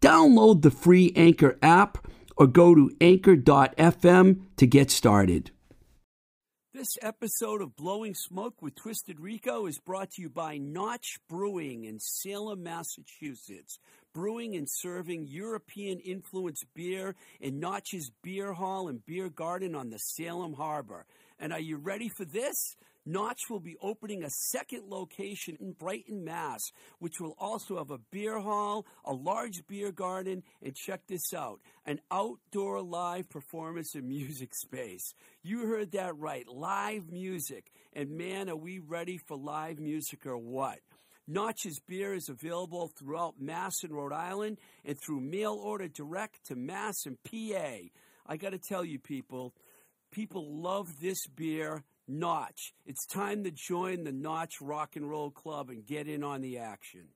Download 0.00 0.62
the 0.62 0.70
free 0.70 1.12
Anchor 1.14 1.58
app 1.62 2.06
or 2.36 2.46
go 2.46 2.74
to 2.74 2.90
anchor.fm 3.00 4.40
to 4.56 4.66
get 4.66 4.90
started. 4.90 5.50
This 6.72 6.96
episode 7.02 7.60
of 7.60 7.76
Blowing 7.76 8.14
Smoke 8.14 8.62
with 8.62 8.76
Twisted 8.76 9.20
Rico 9.20 9.66
is 9.66 9.78
brought 9.78 10.12
to 10.12 10.22
you 10.22 10.30
by 10.30 10.56
Notch 10.56 11.18
Brewing 11.28 11.84
in 11.84 11.98
Salem, 11.98 12.62
Massachusetts. 12.62 13.78
Brewing 14.14 14.56
and 14.56 14.66
serving 14.70 15.26
European 15.28 15.98
influenced 15.98 16.64
beer 16.74 17.14
in 17.40 17.60
Notch's 17.60 18.10
Beer 18.22 18.54
Hall 18.54 18.88
and 18.88 19.04
Beer 19.04 19.28
Garden 19.28 19.74
on 19.74 19.90
the 19.90 19.98
Salem 19.98 20.54
Harbor. 20.54 21.04
And 21.38 21.52
are 21.52 21.60
you 21.60 21.76
ready 21.76 22.08
for 22.08 22.24
this? 22.24 22.76
Notch 23.06 23.40
will 23.48 23.60
be 23.60 23.76
opening 23.80 24.22
a 24.22 24.30
second 24.30 24.84
location 24.88 25.56
in 25.60 25.72
Brighton, 25.72 26.24
Mass, 26.24 26.60
which 26.98 27.20
will 27.20 27.34
also 27.38 27.78
have 27.78 27.90
a 27.90 27.98
beer 28.10 28.38
hall, 28.38 28.86
a 29.04 29.12
large 29.12 29.66
beer 29.66 29.90
garden, 29.90 30.42
and 30.62 30.74
check 30.74 31.06
this 31.06 31.32
out 31.34 31.60
an 31.86 32.00
outdoor 32.10 32.82
live 32.82 33.28
performance 33.28 33.94
and 33.94 34.06
music 34.06 34.54
space. 34.54 35.14
You 35.42 35.66
heard 35.66 35.92
that 35.92 36.16
right 36.16 36.46
live 36.46 37.10
music. 37.10 37.70
And 37.92 38.10
man, 38.10 38.48
are 38.48 38.56
we 38.56 38.78
ready 38.78 39.18
for 39.26 39.36
live 39.36 39.80
music 39.80 40.26
or 40.26 40.38
what? 40.38 40.78
Notch's 41.26 41.80
beer 41.86 42.14
is 42.14 42.28
available 42.28 42.90
throughout 42.98 43.40
Mass 43.40 43.82
and 43.82 43.92
Rhode 43.92 44.12
Island 44.12 44.58
and 44.84 44.96
through 45.00 45.20
mail 45.20 45.54
order 45.54 45.88
direct 45.88 46.46
to 46.46 46.56
Mass 46.56 47.06
and 47.06 47.16
PA. 47.22 47.76
I 48.26 48.36
got 48.36 48.50
to 48.50 48.58
tell 48.58 48.84
you, 48.84 48.98
people, 48.98 49.54
people 50.10 50.60
love 50.60 51.00
this 51.00 51.26
beer. 51.28 51.84
Notch. 52.10 52.74
It's 52.84 53.06
time 53.06 53.44
to 53.44 53.50
join 53.50 54.04
the 54.04 54.12
Notch 54.12 54.60
Rock 54.60 54.96
and 54.96 55.08
Roll 55.08 55.30
Club 55.30 55.70
and 55.70 55.86
get 55.86 56.08
in 56.08 56.24
on 56.24 56.40
the 56.40 56.58
action. 56.58 57.08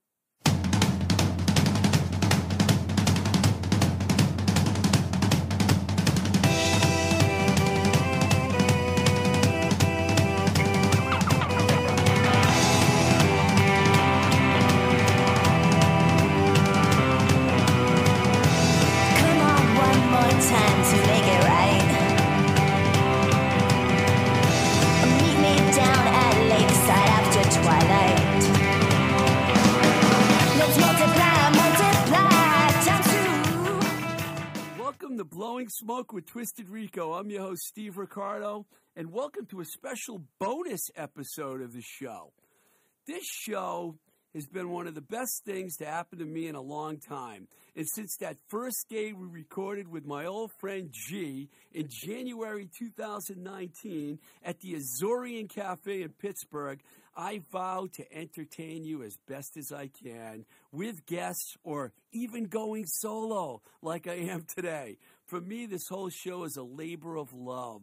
Welcome 35.14 35.30
to 35.30 35.36
Blowing 35.36 35.68
Smoke 35.68 36.12
with 36.12 36.26
Twisted 36.26 36.68
Rico. 36.68 37.12
I'm 37.12 37.30
your 37.30 37.42
host, 37.42 37.62
Steve 37.66 37.98
Ricardo, 37.98 38.66
and 38.96 39.12
welcome 39.12 39.46
to 39.46 39.60
a 39.60 39.64
special 39.64 40.24
bonus 40.40 40.88
episode 40.96 41.60
of 41.60 41.72
the 41.72 41.82
show. 41.82 42.32
This 43.06 43.22
show 43.24 43.96
has 44.34 44.48
been 44.48 44.70
one 44.70 44.88
of 44.88 44.96
the 44.96 45.00
best 45.00 45.42
things 45.44 45.76
to 45.76 45.84
happen 45.84 46.18
to 46.18 46.24
me 46.24 46.48
in 46.48 46.56
a 46.56 46.60
long 46.60 46.98
time. 46.98 47.46
And 47.76 47.86
since 47.94 48.16
that 48.16 48.38
first 48.48 48.86
day 48.88 49.12
we 49.12 49.28
recorded 49.28 49.86
with 49.86 50.04
my 50.04 50.26
old 50.26 50.50
friend 50.58 50.90
G 50.90 51.48
in 51.72 51.88
January 51.88 52.68
2019 52.76 54.18
at 54.44 54.58
the 54.58 54.74
Azorian 54.74 55.48
Cafe 55.48 56.02
in 56.02 56.08
Pittsburgh, 56.08 56.80
I 57.16 57.42
vow 57.52 57.86
to 57.92 58.12
entertain 58.12 58.82
you 58.82 59.04
as 59.04 59.16
best 59.28 59.56
as 59.56 59.70
I 59.70 59.88
can 60.02 60.44
with 60.74 61.06
guests 61.06 61.56
or 61.62 61.92
even 62.12 62.44
going 62.44 62.84
solo 62.86 63.62
like 63.80 64.06
I 64.06 64.14
am 64.14 64.44
today. 64.54 64.98
For 65.26 65.40
me, 65.40 65.66
this 65.66 65.88
whole 65.88 66.10
show 66.10 66.44
is 66.44 66.56
a 66.56 66.62
labor 66.62 67.16
of 67.16 67.32
love. 67.32 67.82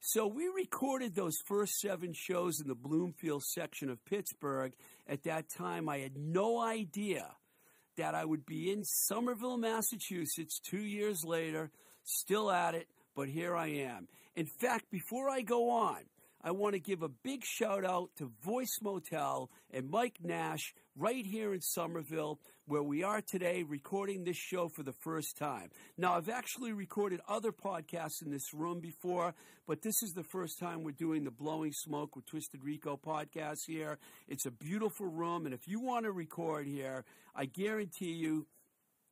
So 0.00 0.26
we 0.26 0.46
recorded 0.54 1.14
those 1.14 1.38
first 1.46 1.80
seven 1.80 2.12
shows 2.12 2.60
in 2.60 2.68
the 2.68 2.74
Bloomfield 2.74 3.42
section 3.42 3.88
of 3.88 4.04
Pittsburgh. 4.04 4.74
At 5.08 5.24
that 5.24 5.46
time, 5.48 5.88
I 5.88 5.98
had 5.98 6.16
no 6.16 6.60
idea 6.60 7.26
that 7.96 8.14
I 8.14 8.24
would 8.24 8.44
be 8.44 8.70
in 8.70 8.84
Somerville, 8.84 9.56
Massachusetts 9.56 10.60
two 10.60 10.82
years 10.82 11.24
later, 11.24 11.70
still 12.02 12.50
at 12.50 12.74
it, 12.74 12.86
but 13.16 13.28
here 13.28 13.56
I 13.56 13.68
am. 13.68 14.08
In 14.36 14.46
fact, 14.46 14.90
before 14.90 15.30
I 15.30 15.40
go 15.40 15.70
on, 15.70 16.00
I 16.46 16.50
want 16.50 16.74
to 16.74 16.78
give 16.78 17.02
a 17.02 17.08
big 17.08 17.42
shout 17.42 17.86
out 17.86 18.10
to 18.18 18.30
Voice 18.42 18.78
Motel 18.82 19.50
and 19.70 19.88
Mike 19.88 20.18
Nash 20.22 20.74
right 20.94 21.24
here 21.24 21.54
in 21.54 21.62
Somerville, 21.62 22.38
where 22.66 22.82
we 22.82 23.02
are 23.02 23.22
today 23.22 23.62
recording 23.62 24.24
this 24.24 24.36
show 24.36 24.68
for 24.68 24.82
the 24.82 24.92
first 24.92 25.38
time. 25.38 25.70
Now, 25.96 26.16
I've 26.16 26.28
actually 26.28 26.74
recorded 26.74 27.22
other 27.26 27.50
podcasts 27.50 28.20
in 28.22 28.30
this 28.30 28.52
room 28.52 28.80
before, 28.80 29.34
but 29.66 29.80
this 29.80 30.02
is 30.02 30.12
the 30.12 30.22
first 30.22 30.58
time 30.58 30.84
we're 30.84 30.90
doing 30.90 31.24
the 31.24 31.30
Blowing 31.30 31.72
Smoke 31.72 32.14
with 32.14 32.26
Twisted 32.26 32.62
Rico 32.62 33.00
podcast 33.02 33.60
here. 33.66 33.96
It's 34.28 34.44
a 34.44 34.50
beautiful 34.50 35.06
room, 35.06 35.46
and 35.46 35.54
if 35.54 35.66
you 35.66 35.80
want 35.80 36.04
to 36.04 36.12
record 36.12 36.66
here, 36.66 37.06
I 37.34 37.46
guarantee 37.46 38.12
you, 38.12 38.46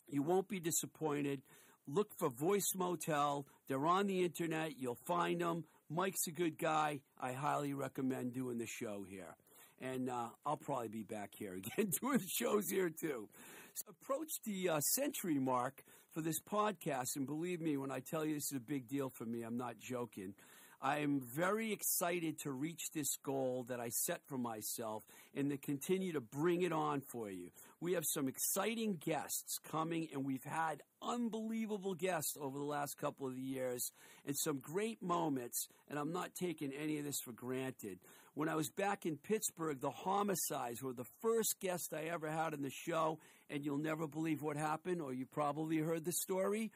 you 0.06 0.22
won't 0.22 0.48
be 0.48 0.60
disappointed. 0.60 1.40
Look 1.88 2.10
for 2.18 2.28
Voice 2.28 2.74
Motel. 2.76 3.46
They're 3.68 3.86
on 3.86 4.06
the 4.06 4.22
internet. 4.22 4.78
You'll 4.78 4.98
find 5.06 5.40
them. 5.40 5.64
Mike's 5.94 6.26
a 6.26 6.30
good 6.30 6.58
guy. 6.58 7.00
I 7.20 7.32
highly 7.32 7.74
recommend 7.74 8.32
doing 8.32 8.58
the 8.58 8.66
show 8.66 9.04
here. 9.08 9.36
And 9.80 10.08
uh, 10.08 10.28
I'll 10.46 10.56
probably 10.56 10.88
be 10.88 11.02
back 11.02 11.30
here 11.36 11.54
again 11.76 11.90
doing 12.00 12.20
shows 12.26 12.70
here 12.70 12.88
too. 12.88 13.28
So 13.74 13.84
approach 13.90 14.30
the 14.44 14.70
uh, 14.70 14.80
century 14.80 15.38
mark 15.38 15.82
for 16.12 16.20
this 16.20 16.40
podcast. 16.40 17.16
And 17.16 17.26
believe 17.26 17.60
me, 17.60 17.76
when 17.76 17.90
I 17.90 18.00
tell 18.00 18.24
you 18.24 18.34
this 18.34 18.52
is 18.52 18.56
a 18.56 18.60
big 18.60 18.88
deal 18.88 19.10
for 19.10 19.24
me, 19.24 19.42
I'm 19.42 19.56
not 19.56 19.78
joking. 19.78 20.34
I 20.80 20.98
am 20.98 21.20
very 21.20 21.72
excited 21.72 22.40
to 22.40 22.50
reach 22.50 22.90
this 22.92 23.16
goal 23.22 23.66
that 23.68 23.78
I 23.78 23.88
set 23.90 24.20
for 24.26 24.36
myself 24.36 25.04
and 25.34 25.50
to 25.50 25.56
continue 25.56 26.12
to 26.14 26.20
bring 26.20 26.62
it 26.62 26.72
on 26.72 27.02
for 27.02 27.30
you. 27.30 27.50
We 27.82 27.94
have 27.94 28.04
some 28.06 28.28
exciting 28.28 29.00
guests 29.04 29.58
coming, 29.68 30.06
and 30.12 30.24
we've 30.24 30.44
had 30.44 30.84
unbelievable 31.02 31.94
guests 31.94 32.36
over 32.40 32.56
the 32.56 32.64
last 32.64 32.96
couple 32.96 33.26
of 33.26 33.36
years 33.36 33.90
and 34.24 34.36
some 34.38 34.60
great 34.60 35.02
moments, 35.02 35.66
and 35.90 35.98
I'm 35.98 36.12
not 36.12 36.32
taking 36.36 36.70
any 36.72 36.98
of 36.98 37.04
this 37.04 37.18
for 37.24 37.32
granted. 37.32 37.98
When 38.34 38.48
I 38.48 38.54
was 38.54 38.70
back 38.70 39.04
in 39.04 39.16
Pittsburgh, 39.16 39.80
the 39.80 39.90
homicides 39.90 40.80
were 40.80 40.92
the 40.92 41.08
first 41.22 41.56
guest 41.60 41.92
I 41.92 42.04
ever 42.04 42.30
had 42.30 42.54
on 42.54 42.62
the 42.62 42.70
show, 42.70 43.18
and 43.50 43.64
you'll 43.64 43.78
never 43.78 44.06
believe 44.06 44.42
what 44.42 44.56
happened, 44.56 45.02
or 45.02 45.12
you 45.12 45.26
probably 45.26 45.78
heard 45.78 46.04
the 46.04 46.12
story 46.12 46.70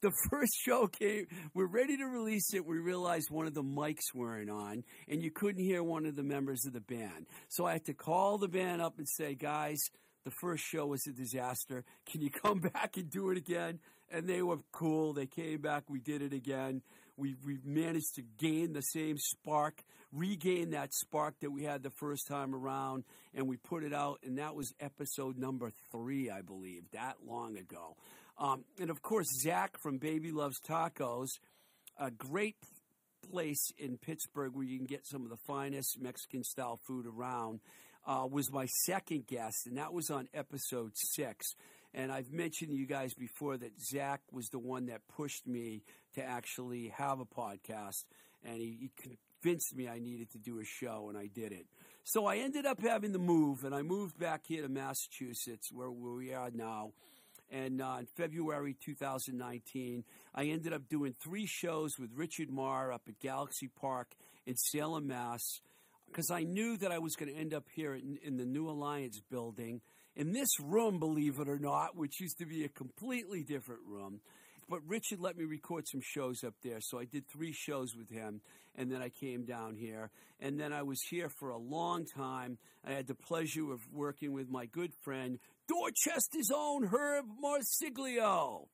the 0.00 0.12
first 0.30 0.52
show 0.64 0.86
came, 0.86 1.26
we're 1.54 1.66
ready 1.66 1.96
to 1.96 2.04
release 2.04 2.54
it. 2.54 2.64
We 2.64 2.78
realized 2.78 3.30
one 3.30 3.46
of 3.46 3.54
the 3.54 3.62
mics 3.62 4.14
weren't 4.14 4.48
on, 4.48 4.84
and 5.08 5.22
you 5.22 5.30
couldn't 5.30 5.62
hear 5.62 5.82
one 5.82 6.06
of 6.06 6.16
the 6.16 6.22
members 6.22 6.64
of 6.66 6.72
the 6.72 6.80
band. 6.80 7.26
So 7.48 7.66
I 7.66 7.72
had 7.72 7.84
to 7.86 7.94
call 7.94 8.38
the 8.38 8.48
band 8.48 8.80
up 8.80 8.98
and 8.98 9.08
say, 9.08 9.34
guys, 9.34 9.78
the 10.24 10.30
first 10.30 10.64
show 10.64 10.86
was 10.86 11.06
a 11.06 11.12
disaster. 11.12 11.84
Can 12.10 12.20
you 12.20 12.30
come 12.30 12.58
back 12.74 12.96
and 12.96 13.10
do 13.10 13.30
it 13.30 13.38
again? 13.38 13.80
And 14.10 14.26
they 14.26 14.42
were 14.42 14.58
cool. 14.72 15.12
They 15.12 15.26
came 15.26 15.60
back. 15.60 15.84
We 15.88 16.00
did 16.00 16.22
it 16.22 16.32
again. 16.32 16.82
We, 17.16 17.34
we 17.44 17.58
managed 17.64 18.14
to 18.14 18.22
gain 18.38 18.72
the 18.72 18.80
same 18.80 19.18
spark, 19.18 19.82
regain 20.12 20.70
that 20.70 20.94
spark 20.94 21.40
that 21.40 21.50
we 21.50 21.64
had 21.64 21.82
the 21.82 21.90
first 21.90 22.28
time 22.28 22.54
around, 22.54 23.04
and 23.34 23.48
we 23.48 23.56
put 23.56 23.82
it 23.82 23.92
out. 23.92 24.20
And 24.24 24.38
that 24.38 24.54
was 24.54 24.72
episode 24.80 25.36
number 25.36 25.72
three, 25.90 26.30
I 26.30 26.42
believe, 26.42 26.84
that 26.92 27.16
long 27.26 27.58
ago. 27.58 27.96
Um, 28.38 28.64
and 28.80 28.88
of 28.88 29.02
course, 29.02 29.26
Zach 29.42 29.78
from 29.78 29.98
Baby 29.98 30.30
Loves 30.30 30.60
Tacos, 30.60 31.28
a 31.98 32.10
great 32.10 32.56
place 33.30 33.72
in 33.78 33.98
Pittsburgh 33.98 34.54
where 34.54 34.64
you 34.64 34.78
can 34.78 34.86
get 34.86 35.06
some 35.06 35.24
of 35.24 35.30
the 35.30 35.36
finest 35.36 36.00
Mexican 36.00 36.44
style 36.44 36.78
food 36.86 37.06
around, 37.06 37.60
uh, 38.06 38.26
was 38.30 38.50
my 38.52 38.66
second 38.86 39.26
guest, 39.26 39.66
and 39.66 39.76
that 39.78 39.92
was 39.92 40.10
on 40.10 40.28
episode 40.34 40.92
six. 40.94 41.54
And 41.94 42.12
I've 42.12 42.32
mentioned 42.32 42.70
to 42.70 42.76
you 42.76 42.86
guys 42.86 43.14
before 43.14 43.56
that 43.56 43.80
Zach 43.80 44.20
was 44.30 44.48
the 44.48 44.58
one 44.58 44.86
that 44.86 45.00
pushed 45.08 45.46
me 45.46 45.82
to 46.14 46.22
actually 46.22 46.92
have 46.96 47.20
a 47.20 47.24
podcast, 47.24 48.04
and 48.44 48.56
he, 48.58 48.90
he 48.98 49.18
convinced 49.40 49.74
me 49.76 49.88
I 49.88 49.98
needed 49.98 50.30
to 50.32 50.38
do 50.38 50.60
a 50.60 50.64
show, 50.64 51.08
and 51.08 51.18
I 51.18 51.26
did 51.26 51.52
it. 51.52 51.66
So 52.04 52.26
I 52.26 52.36
ended 52.38 52.64
up 52.66 52.80
having 52.80 53.12
to 53.12 53.18
move, 53.18 53.64
and 53.64 53.74
I 53.74 53.82
moved 53.82 54.18
back 54.18 54.42
here 54.46 54.62
to 54.62 54.68
Massachusetts, 54.68 55.70
where, 55.72 55.90
we 55.90 56.32
are 56.32 56.50
now 56.54 56.92
And 57.50 57.80
uh, 57.80 57.96
in 58.00 58.06
February 58.06 58.76
2019, 58.84 60.04
I 60.34 60.44
ended 60.44 60.72
up 60.72 60.88
doing 60.88 61.14
three 61.22 61.46
shows 61.46 61.98
with 61.98 62.10
Richard 62.14 62.50
Marr 62.50 62.92
up 62.92 63.02
at 63.08 63.18
Galaxy 63.20 63.68
Park 63.80 64.08
in 64.46 64.56
Salem, 64.56 65.06
Mass, 65.06 65.60
because 66.08 66.30
I 66.30 66.42
knew 66.42 66.76
that 66.78 66.92
I 66.92 66.98
was 66.98 67.16
going 67.16 67.32
to 67.32 67.38
end 67.38 67.54
up 67.54 67.64
here 67.74 67.94
in, 67.94 68.18
in 68.22 68.36
the 68.36 68.44
New 68.44 68.68
Alliance 68.68 69.20
building, 69.30 69.80
in 70.16 70.32
this 70.32 70.48
room, 70.60 70.98
believe 70.98 71.38
it 71.38 71.48
or 71.48 71.58
not, 71.58 71.96
which 71.96 72.20
used 72.20 72.38
to 72.38 72.46
be 72.46 72.64
a 72.64 72.68
completely 72.68 73.42
different 73.42 73.82
room. 73.86 74.20
But 74.68 74.80
Richard 74.86 75.20
let 75.20 75.36
me 75.36 75.44
record 75.44 75.86
some 75.88 76.02
shows 76.02 76.44
up 76.44 76.54
there, 76.62 76.78
so 76.80 76.98
I 76.98 77.04
did 77.04 77.26
three 77.28 77.52
shows 77.52 77.94
with 77.96 78.10
him, 78.10 78.40
and 78.76 78.92
then 78.92 79.00
I 79.00 79.08
came 79.08 79.44
down 79.44 79.76
here. 79.76 80.10
And 80.40 80.60
then 80.60 80.72
I 80.72 80.82
was 80.82 81.00
here 81.08 81.30
for 81.38 81.50
a 81.50 81.56
long 81.56 82.04
time. 82.04 82.58
I 82.84 82.92
had 82.92 83.06
the 83.06 83.14
pleasure 83.14 83.72
of 83.72 83.80
working 83.92 84.32
with 84.32 84.50
my 84.50 84.66
good 84.66 84.92
friend, 85.02 85.38
Dorchester's 85.68 86.50
own 86.54 86.86
Herb 86.86 87.26
Marsiglio 87.42 88.66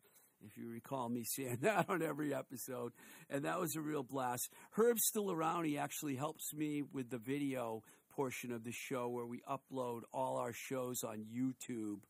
if 0.47 0.57
you 0.57 0.69
recall 0.69 1.09
me 1.09 1.25
saying 1.25 1.59
that 1.63 1.89
on 1.89 2.03
every 2.03 2.35
episode. 2.35 2.93
And 3.31 3.45
that 3.45 3.61
was 3.61 3.77
a 3.77 3.81
real 3.81 4.03
blast. 4.03 4.51
Herb's 4.73 5.05
still 5.07 5.31
around. 5.31 5.65
He 5.65 5.79
actually 5.79 6.17
helps 6.17 6.53
me 6.53 6.83
with 6.83 7.11
the 7.11 7.19
video 7.19 7.83
portion 8.15 8.53
of 8.53 8.65
the 8.65 8.73
show 8.73 9.09
where 9.09 9.27
we 9.27 9.43
upload 9.49 10.03
all 10.13 10.37
our 10.37 10.53
shows 10.53 11.03
on 11.03 11.27
YouTube. 11.35 12.01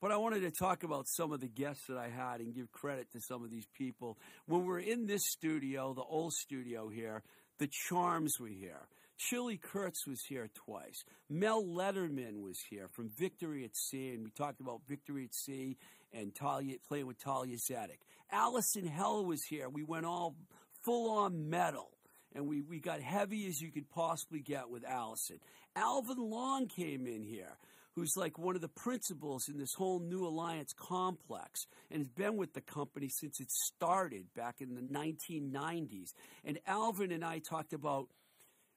But 0.00 0.12
I 0.12 0.16
wanted 0.16 0.40
to 0.40 0.50
talk 0.50 0.82
about 0.82 1.06
some 1.08 1.30
of 1.32 1.40
the 1.40 1.48
guests 1.48 1.84
that 1.88 1.98
I 1.98 2.08
had 2.08 2.40
and 2.40 2.54
give 2.54 2.72
credit 2.72 3.12
to 3.12 3.20
some 3.20 3.44
of 3.44 3.50
these 3.50 3.66
people. 3.76 4.18
When 4.46 4.64
we're 4.64 4.80
in 4.80 5.06
this 5.06 5.20
studio, 5.26 5.92
the 5.92 6.02
old 6.02 6.32
studio 6.32 6.88
here, 6.88 7.22
the 7.58 7.68
Charms 7.88 8.32
were 8.40 8.48
here. 8.48 8.88
Chili 9.18 9.58
Kurtz 9.58 10.06
was 10.06 10.22
here 10.26 10.48
twice. 10.64 11.04
Mel 11.28 11.62
Letterman 11.62 12.40
was 12.42 12.58
here 12.70 12.88
from 12.88 13.10
Victory 13.18 13.64
at 13.64 13.76
Sea, 13.76 14.14
and 14.14 14.24
we 14.24 14.30
talked 14.30 14.60
about 14.60 14.80
Victory 14.88 15.24
at 15.24 15.34
Sea 15.34 15.76
and 16.12 16.34
Talia, 16.34 16.76
playing 16.88 17.06
with 17.06 17.18
Talia 17.18 17.56
Zedek. 17.56 17.98
Allison 18.30 18.86
Hell 18.86 19.24
was 19.24 19.42
here. 19.44 19.68
We 19.68 19.82
went 19.82 20.06
all 20.06 20.36
full 20.84 21.10
on 21.10 21.50
metal, 21.50 21.90
and 22.34 22.46
we, 22.46 22.62
we 22.62 22.80
got 22.80 23.00
heavy 23.00 23.46
as 23.46 23.60
you 23.60 23.70
could 23.70 23.88
possibly 23.90 24.40
get 24.40 24.70
with 24.70 24.84
Allison. 24.84 25.38
Alvin 25.76 26.18
Long 26.18 26.66
came 26.66 27.06
in 27.06 27.22
here 27.22 27.56
who's 27.94 28.16
like 28.16 28.38
one 28.38 28.54
of 28.54 28.62
the 28.62 28.68
principals 28.68 29.48
in 29.48 29.58
this 29.58 29.74
whole 29.76 30.00
New 30.00 30.26
Alliance 30.26 30.72
complex 30.72 31.66
and 31.90 31.98
has 31.98 32.08
been 32.08 32.36
with 32.36 32.54
the 32.54 32.60
company 32.60 33.08
since 33.08 33.40
it 33.40 33.50
started 33.50 34.26
back 34.34 34.56
in 34.60 34.74
the 34.74 34.80
1990s. 34.80 36.14
And 36.44 36.58
Alvin 36.66 37.12
and 37.12 37.24
I 37.24 37.40
talked 37.40 37.72
about 37.72 38.08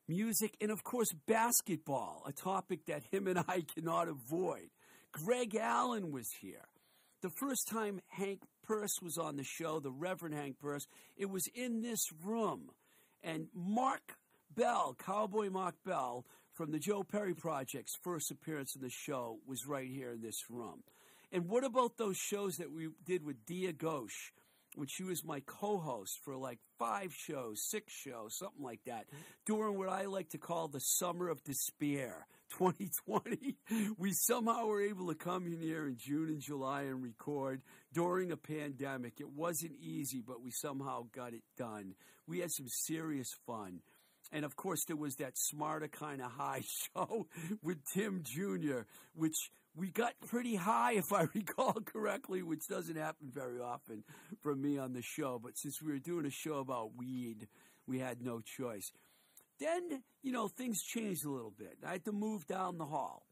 music 0.07 0.56
and, 0.59 0.71
of 0.71 0.83
course, 0.83 1.13
basketball, 1.27 2.24
a 2.27 2.31
topic 2.31 2.85
that 2.88 3.03
him 3.12 3.27
and 3.27 3.39
I 3.39 3.63
cannot 3.75 4.07
avoid. 4.07 4.69
Greg 5.12 5.56
Allen 5.56 6.12
was 6.12 6.27
here. 6.41 6.65
The 7.24 7.30
first 7.30 7.70
time 7.70 8.02
Hank 8.10 8.42
Purse 8.64 9.02
was 9.02 9.18
on 9.18 9.38
the 9.38 9.46
show, 9.46 9.80
the 9.80 9.90
Reverend 9.90 10.36
Hank 10.36 10.60
Purse, 10.60 10.88
it 11.16 11.30
was 11.30 11.48
in 11.56 11.81
this 11.81 12.10
room. 12.22 12.70
And 13.24 13.48
Mach 13.56 14.18
Bell, 14.54 14.94
Cowboy 15.00 15.50
Mach 15.50 15.75
Bell, 15.86 16.25
from 16.52 16.74
the 16.74 16.80
Joe 16.80 17.02
Perry 17.02 17.34
Project's 17.34 17.96
first 18.04 18.30
appearance 18.30 18.75
in 18.75 18.81
the 18.81 18.90
show 18.90 19.40
was 19.48 19.66
right 19.66 19.88
here 19.90 20.12
in 20.12 20.22
this 20.22 20.50
room. 20.50 20.84
And 21.31 21.48
what 21.48 21.64
about 21.64 21.96
those 21.96 22.18
shows 22.18 22.58
that 22.58 22.74
we 22.74 22.90
did 23.06 23.24
with 23.24 23.46
Dia 23.46 23.72
Ghosh 23.72 24.34
when 24.76 24.90
she 24.90 25.04
was 25.04 25.24
my 25.24 25.40
co-host 25.46 26.19
for 26.26 26.36
like 26.36 26.60
five 26.78 27.14
shows, 27.14 27.64
six 27.64 27.94
shows, 27.94 28.38
something 28.38 28.62
like 28.62 28.81
that, 28.86 29.06
during 29.46 29.78
what 29.78 29.88
I 29.88 30.08
like 30.08 30.28
to 30.31 30.38
call 30.38 30.68
the 30.68 30.81
summer 30.81 31.30
of 31.30 31.42
despair, 31.46 32.28
2020. 32.58 33.56
We 33.98 34.14
somehow 34.14 34.66
were 34.68 34.82
able 34.82 35.08
to 35.08 35.16
come 35.16 35.46
in 35.46 35.62
here 35.62 35.88
in 35.88 35.98
June 35.98 36.30
and 36.30 36.42
July 36.42 36.84
and 36.84 37.04
record 37.04 37.62
during 37.94 38.32
a 38.32 38.38
pandemic. 38.38 39.20
It 39.20 39.30
wasn't 39.30 39.74
easy, 39.82 40.22
but 40.26 40.42
we 40.42 40.52
somehow 40.52 41.06
got 41.16 41.34
it 41.34 41.44
done. 41.58 41.96
We 42.28 42.40
had 42.40 42.52
some 42.52 42.68
serious 42.68 43.30
fun. 43.46 43.82
And 44.32 44.46
of 44.46 44.56
course, 44.56 44.84
there 44.86 44.96
was 44.96 45.16
that 45.18 45.34
smarter 45.36 45.88
kind 45.88 46.22
of 46.22 46.32
high 46.32 46.64
show 46.96 47.28
with 47.62 47.78
Tim 47.94 48.24
Jr., 48.24 48.82
which 49.16 49.52
we 49.76 49.90
got 49.92 50.14
pretty 50.28 50.56
high, 50.56 50.94
if 50.94 51.12
I 51.12 51.28
recall 51.34 51.74
correctly, 51.74 52.42
which 52.42 52.68
doesn't 52.68 52.96
happen 52.96 53.32
very 53.32 53.60
often 53.60 54.04
for 54.42 54.56
me 54.56 54.78
on 54.78 54.94
the 54.94 55.02
show. 55.02 55.40
But 55.44 55.58
since 55.58 55.82
we 55.82 55.92
were 55.92 56.00
doing 56.00 56.26
a 56.26 56.32
show 56.32 56.56
about 56.60 56.96
weed, 56.98 57.48
we 57.88 58.00
had 58.00 58.22
no 58.22 58.42
choice. 58.42 58.92
Then, 59.60 60.04
you 60.22 60.32
know, 60.32 60.48
things 60.48 60.82
changed 60.82 61.26
a 61.26 61.30
little 61.30 61.54
bit. 61.58 61.78
I 61.86 61.94
had 61.94 62.06
to 62.06 62.12
move 62.12 62.48
down 62.48 62.78
the 62.78 62.86
hall. 62.86 63.26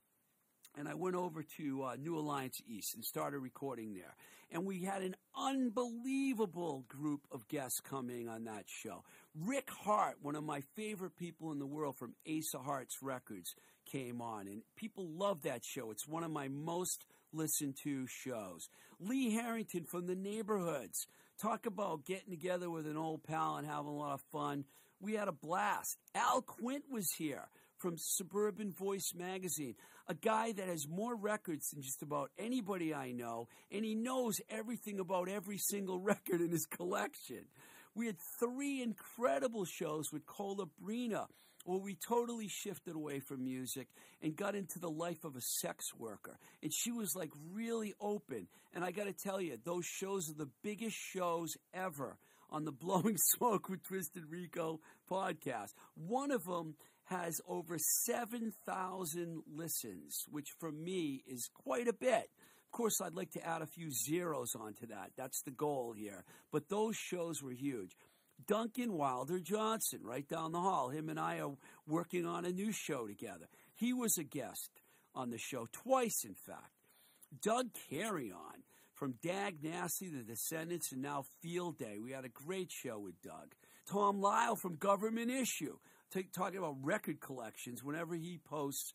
And 0.78 0.88
I 0.88 0.94
went 0.94 1.16
over 1.16 1.44
to 1.58 1.84
uh, 1.84 1.96
New 2.00 2.18
Alliance 2.18 2.62
East 2.66 2.96
and 2.96 3.04
started 3.04 3.40
recording 3.40 3.94
there. 3.94 4.16
And 4.52 4.66
we 4.66 4.84
had 4.84 5.02
an 5.02 5.16
unbelievable 5.36 6.86
group 6.88 7.22
of 7.32 7.48
guests 7.48 7.82
coming 7.82 8.30
on 8.30 8.46
that 8.46 8.66
show. 8.68 9.04
Rick 9.36 9.70
Hart, 9.70 10.18
one 10.22 10.36
of 10.36 10.44
my 10.44 10.62
favorite 10.76 11.18
people 11.18 11.52
in 11.52 11.60
the 11.60 11.66
world 11.66 11.98
from 11.98 12.16
Ace 12.26 12.54
of 12.54 12.64
Hearts 12.64 12.98
Records, 13.02 13.54
came 13.86 14.22
on. 14.22 14.48
And 14.48 14.62
people 14.78 15.08
love 15.10 15.44
that 15.44 15.66
show. 15.66 15.92
It's 15.92 16.08
one 16.08 16.24
of 16.24 16.32
my 16.32 16.48
most 16.48 17.06
listened 17.34 17.76
to 17.84 18.08
shows. 18.08 18.70
Lee 19.00 19.34
Harrington 19.34 19.86
from 19.86 20.08
the 20.08 20.16
neighborhoods. 20.16 21.06
Talk 21.42 21.66
about 21.66 22.06
getting 22.06 22.30
together 22.30 22.70
with 22.70 22.86
an 22.86 22.98
old 22.98 23.24
pal 23.24 23.58
and 23.58 23.68
having 23.68 23.88
a 23.88 23.96
lot 23.96 24.14
of 24.14 24.22
fun. 24.32 24.66
We 25.02 25.14
had 25.14 25.28
a 25.28 25.34
blast. 25.34 25.98
Al 26.14 26.44
Quint 26.44 26.84
was 26.92 27.12
here 27.18 27.48
from 27.80 27.96
Suburban 27.98 28.72
Voice 28.72 29.14
magazine, 29.16 29.74
a 30.08 30.14
guy 30.14 30.52
that 30.52 30.68
has 30.68 30.88
more 30.88 31.16
records 31.16 31.72
than 31.72 31.82
just 31.82 32.04
about 32.04 32.30
anybody 32.38 32.94
I 32.94 33.12
know, 33.12 33.48
and 33.72 33.84
he 33.84 33.96
knows 33.96 34.40
everything 34.48 35.00
about 35.00 35.28
every 35.28 35.58
single 35.58 36.00
record 36.00 36.42
in 36.42 36.52
his 36.52 36.68
collection. 36.68 37.46
We 37.96 38.06
had 38.06 38.18
three 38.40 38.84
incredible 38.84 39.66
shows 39.66 40.14
with 40.14 40.28
Cola 40.28 40.68
Brina, 40.82 41.26
where 41.66 41.80
we 41.80 41.96
totally 41.96 42.48
shifted 42.48 42.96
away 42.96 43.20
from 43.20 43.44
music 43.44 43.88
and 44.22 44.36
got 44.36 44.56
into 44.56 44.78
the 44.78 44.90
life 44.90 45.24
of 45.24 45.36
a 45.36 45.42
sex 45.42 45.94
worker. 45.98 46.38
And 46.62 46.72
she 46.74 46.92
was 46.92 47.16
like 47.16 47.32
really 47.52 47.94
open. 48.00 48.48
And 48.74 48.84
I 48.84 48.92
got 48.92 49.06
to 49.06 49.14
tell 49.14 49.42
you, 49.42 49.58
those 49.64 49.86
shows 49.86 50.30
are 50.30 50.38
the 50.38 50.50
biggest 50.64 50.96
shows 50.96 51.58
ever 51.74 52.18
on 52.52 52.66
the 52.66 52.72
Blowing 52.72 53.18
Smoke 53.36 53.70
with 53.70 53.84
Twisted 53.84 54.24
Rico 54.30 54.80
podcast. 55.10 55.74
One 55.96 56.32
of 56.32 56.44
them 56.44 56.76
has 57.06 57.42
over 57.48 57.78
7,000 58.06 59.42
listens, 59.54 60.26
which 60.30 60.48
for 60.60 60.72
me 60.72 61.24
is 61.28 61.50
quite 61.54 61.88
a 61.88 61.94
bit. 61.94 62.30
Of 62.66 62.72
course, 62.72 63.02
I'd 63.02 63.16
like 63.16 63.32
to 63.32 63.46
add 63.46 63.62
a 63.62 63.68
few 63.68 63.92
zeros 63.92 64.56
onto 64.56 64.88
that. 64.88 65.12
That's 65.18 65.42
the 65.44 65.52
goal 65.52 65.94
here. 65.98 66.24
But 66.52 66.70
those 66.70 66.96
shows 66.96 67.42
were 67.42 67.52
huge. 67.52 67.98
Duncan 68.48 68.94
Wilder 68.94 69.40
Johnson, 69.40 70.00
right 70.04 70.28
down 70.28 70.52
the 70.52 70.62
hall. 70.62 70.90
Him 70.90 71.10
and 71.10 71.20
I 71.20 71.40
are 71.40 71.52
working 71.86 72.26
on 72.26 72.46
a 72.46 72.52
new 72.52 72.72
show 72.72 73.08
together. 73.08 73.48
He 73.76 73.94
was 73.94 74.18
a 74.18 74.24
guest 74.24 74.70
on 75.14 75.30
the 75.30 75.38
show, 75.38 75.68
twice, 75.72 76.24
in 76.24 76.36
fact. 76.36 76.72
Doug 77.42 77.68
Carrion 77.90 78.64
from 79.02 79.16
Dag 79.24 79.64
Nasty, 79.64 80.10
The 80.10 80.22
Descendents, 80.22 80.92
and 80.92 81.02
now 81.02 81.26
Field 81.42 81.80
Day. 81.80 81.98
We 81.98 82.12
had 82.12 82.24
a 82.24 82.30
great 82.30 82.72
show 82.72 83.00
with 83.00 83.20
Doug. 83.24 83.56
Tom 83.90 84.22
Lyle 84.22 84.56
from 84.56 84.76
Government 84.76 85.32
Issue, 85.32 85.78
talking 86.32 86.60
about 86.60 86.76
record 86.84 87.20
collections. 87.20 87.84
Whenever 87.84 88.14
he 88.14 88.38
posts 88.38 88.94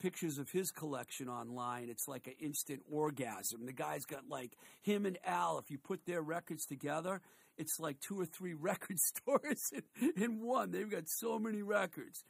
pictures 0.00 0.38
of 0.38 0.50
his 0.50 0.72
collection 0.72 1.28
online, 1.28 1.88
it's 1.88 2.08
like 2.08 2.26
an 2.26 2.32
instant 2.40 2.82
orgasm. 2.90 3.64
The 3.64 3.72
guy's 3.72 4.04
got 4.04 4.28
like 4.28 4.56
him 4.82 5.06
and 5.06 5.18
Al, 5.24 5.60
if 5.60 5.70
you 5.70 5.78
put 5.78 6.04
their 6.04 6.20
records 6.20 6.66
together, 6.66 7.20
it's 7.56 7.78
like 7.78 8.00
two 8.00 8.20
or 8.20 8.26
three 8.26 8.54
record 8.60 8.98
stores 8.98 9.70
in, 9.72 10.12
in 10.20 10.40
one. 10.40 10.72
They've 10.72 10.90
got 10.90 11.04
so 11.06 11.38
many 11.38 11.62
records. 11.62 12.24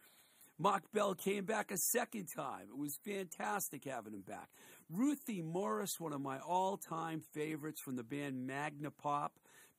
Mach 0.59 0.83
Bell 0.93 1.15
came 1.15 1.45
back 1.45 1.71
a 1.71 1.77
second 1.77 2.29
time. 2.35 2.67
It 2.69 2.79
was 2.79 2.99
fantastic 3.05 3.85
having 3.85 4.15
him 4.15 4.23
back. 4.23 4.49
Ruthie 4.89 5.43
Morris, 5.43 5.99
one 5.99 6.13
of 6.13 6.21
my 6.21 6.39
all 6.39 6.77
time 6.77 7.23
favorites 7.33 7.81
from 7.81 7.97
the 7.97 8.05
band 8.05 8.49
Magnapop 8.49 9.31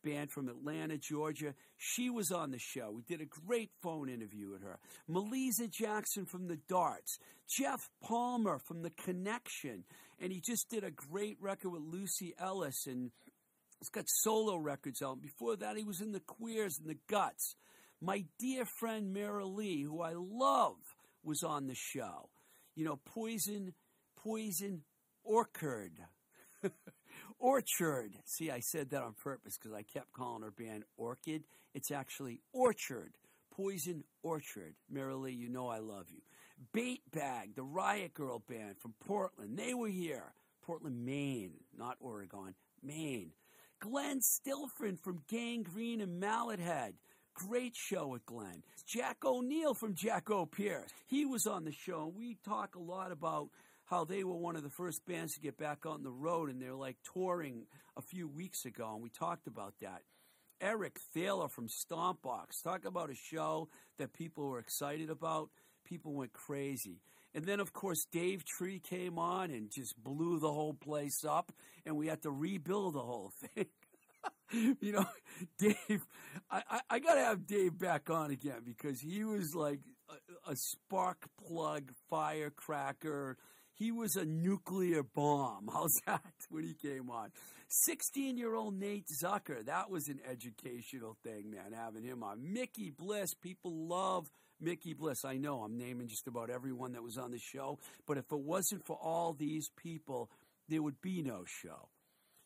band 0.05 0.31
from 0.31 0.47
Atlanta, 0.47 0.97
Georgia. 0.97 1.55
She 1.77 2.09
was 2.09 2.31
on 2.31 2.51
the 2.51 2.59
show. 2.59 2.91
We 2.91 3.01
did 3.01 3.21
a 3.21 3.25
great 3.25 3.71
phone 3.81 4.07
interview 4.07 4.51
with 4.51 4.61
her. 4.61 4.77
Melissa 5.07 5.67
Jackson 5.67 6.25
from 6.25 6.47
the 6.47 6.59
Darts. 6.69 7.17
Geoff 7.49 7.89
Palmer 8.01 8.59
from 8.59 8.83
The 8.83 8.91
Connection. 8.91 9.83
And 10.19 10.31
he 10.31 10.39
just 10.39 10.69
did 10.69 10.83
a 10.83 10.91
great 10.91 11.37
record 11.41 11.69
with 11.69 11.81
Lucy 11.81 12.33
Ellis 12.39 12.85
and 12.87 13.11
he's 13.79 13.89
got 13.89 14.05
solo 14.07 14.57
records 14.57 15.01
out. 15.01 15.21
Before 15.21 15.55
that, 15.57 15.75
he 15.75 15.83
was 15.83 15.99
in 15.99 16.13
the 16.13 16.21
Queers 16.21 16.77
and 16.79 16.89
the 16.89 16.99
Guts. 17.09 17.55
My 18.05 18.25
dear 18.37 18.65
friend 18.65 19.15
Mara 19.15 19.47
Lee, 19.47 19.81
who 19.81 19.99
I 19.99 20.13
love, 20.15 20.75
was 21.23 21.41
on 21.41 21.65
the 21.65 21.73
show. 21.73 22.29
You 22.75 22.85
know, 22.85 22.99
Poison, 23.03 23.73
Poison 24.15 24.83
Orchard. 25.23 25.93
Orchard. 27.39 28.11
See, 28.25 28.51
I 28.51 28.59
said 28.59 28.91
that 28.91 29.01
on 29.01 29.13
purpose 29.13 29.57
because 29.57 29.75
I 29.75 29.81
kept 29.81 30.13
calling 30.13 30.43
her 30.43 30.51
band 30.51 30.83
Orchid. 30.97 31.45
It's 31.73 31.89
actually 31.89 32.41
Orchard. 32.53 33.17
Poison 33.51 34.03
Orchard. 34.21 34.75
Marilee, 34.93 35.35
you 35.35 35.49
know 35.49 35.67
I 35.67 35.79
love 35.79 36.05
you. 36.11 36.21
Bait 36.73 37.01
Bag, 37.11 37.55
the 37.55 37.63
Riot 37.63 38.13
Girl 38.13 38.37
band 38.47 38.75
from 38.77 38.93
Portland. 39.03 39.57
They 39.57 39.73
were 39.73 39.87
here 39.87 40.33
Portland, 40.63 41.03
Maine, 41.03 41.55
not 41.75 41.97
Oregon, 41.99 42.53
Maine. 42.83 43.31
Glenn 43.79 44.19
Stilfrin 44.19 44.99
from 44.99 45.23
Gangrene 45.27 46.01
and 46.01 46.19
Mallet 46.19 46.59
Head. 46.59 46.93
Great 47.35 47.75
show 47.75 48.07
with 48.07 48.25
Glenn. 48.25 48.63
Jack 48.87 49.25
O'Neill 49.25 49.73
from 49.73 49.93
Jack 49.93 50.31
O'Pierce. 50.31 50.89
He 51.05 51.25
was 51.25 51.45
on 51.45 51.65
the 51.65 51.73
show. 51.73 52.11
We 52.15 52.37
talk 52.45 52.75
a 52.75 52.79
lot 52.79 53.11
about 53.11 53.49
how 53.83 54.05
they 54.05 54.23
were 54.23 54.37
one 54.37 54.55
of 54.55 54.63
the 54.63 54.69
first 54.69 55.05
bands 55.05 55.33
to 55.33 55.41
get 55.41 55.57
back 55.57 55.85
on 55.85 56.01
the 56.01 56.11
road 56.11 56.49
and 56.49 56.61
they're 56.61 56.73
like 56.73 56.95
touring 57.13 57.65
a 57.97 58.01
few 58.01 58.27
weeks 58.29 58.63
ago, 58.63 58.93
and 58.93 59.03
we 59.03 59.09
talked 59.09 59.47
about 59.47 59.73
that. 59.81 60.01
Eric 60.61 60.97
Thaler 61.13 61.49
from 61.49 61.67
Stompbox. 61.67 62.63
Talk 62.63 62.85
about 62.85 63.09
a 63.09 63.15
show 63.15 63.67
that 63.97 64.13
people 64.13 64.47
were 64.47 64.59
excited 64.59 65.09
about. 65.09 65.49
People 65.83 66.13
went 66.13 66.31
crazy. 66.31 67.01
And 67.33 67.43
then, 67.43 67.59
of 67.59 67.73
course, 67.73 68.05
Dave 68.09 68.45
Tree 68.45 68.79
came 68.79 69.19
on 69.19 69.51
and 69.51 69.69
just 69.69 70.01
blew 70.01 70.39
the 70.39 70.53
whole 70.53 70.73
place 70.73 71.25
up, 71.27 71.51
and 71.85 71.97
we 71.97 72.07
had 72.07 72.21
to 72.21 72.31
rebuild 72.31 72.93
the 72.93 73.01
whole 73.01 73.33
thing. 73.55 73.65
you 74.81 74.91
know, 74.91 75.05
Dave, 75.57 76.05
I, 76.49 76.61
I, 76.69 76.79
I 76.89 76.99
got 76.99 77.15
to 77.15 77.21
have 77.21 77.47
Dave 77.47 77.77
back 77.77 78.09
on 78.09 78.31
again 78.31 78.61
because 78.65 79.01
he 79.01 79.23
was 79.23 79.55
like 79.55 79.79
a, 80.09 80.51
a 80.51 80.55
spark 80.55 81.27
plug 81.47 81.91
firecracker. 82.09 83.37
He 83.73 83.91
was 83.91 84.15
a 84.15 84.25
nuclear 84.25 85.03
bomb. 85.03 85.69
How's 85.73 85.99
that 86.05 86.21
when 86.49 86.63
he 86.63 86.73
came 86.73 87.09
on? 87.09 87.31
16 87.67 88.37
year 88.37 88.55
old 88.55 88.79
Nate 88.79 89.07
Zucker. 89.23 89.65
That 89.65 89.89
was 89.89 90.07
an 90.07 90.19
educational 90.29 91.17
thing, 91.23 91.49
man, 91.49 91.73
having 91.73 92.03
him 92.03 92.23
on. 92.23 92.53
Mickey 92.53 92.91
Bliss. 92.91 93.33
People 93.33 93.87
love 93.87 94.29
Mickey 94.61 94.93
Bliss. 94.93 95.25
I 95.25 95.37
know 95.37 95.61
I'm 95.63 95.77
naming 95.77 96.07
just 96.07 96.27
about 96.27 96.49
everyone 96.49 96.93
that 96.93 97.03
was 97.03 97.17
on 97.17 97.31
the 97.31 97.39
show, 97.39 97.79
but 98.05 98.17
if 98.17 98.31
it 98.31 98.39
wasn't 98.39 98.85
for 98.85 98.97
all 99.01 99.33
these 99.33 99.69
people, 99.75 100.29
there 100.69 100.81
would 100.81 101.01
be 101.01 101.21
no 101.21 101.43
show. 101.45 101.89